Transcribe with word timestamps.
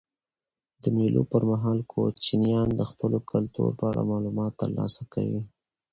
د 0.81 0.83
مېلو 0.95 1.21
پر 1.31 1.43
مهال 1.49 1.79
کوچنيان 1.91 2.67
د 2.75 2.81
خپل 2.89 3.11
کلتور 3.31 3.69
په 3.79 3.83
اړه 3.89 4.01
معلومات 4.11 4.51
ترلاسه 4.61 5.01
کوي. 5.13 5.41